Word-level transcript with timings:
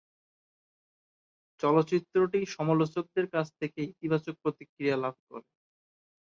চলচ্চিত্রটি 1.59 2.39
সমালোচকদের 2.55 3.25
কাছ 3.33 3.47
থেকে 3.59 3.79
ইতিবাচক 3.85 4.35
প্রতিক্রিয়া 4.43 4.95
লাভ 5.03 5.15
করে। 5.27 5.47